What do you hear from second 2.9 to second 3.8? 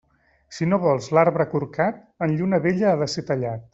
ha de ser tallat.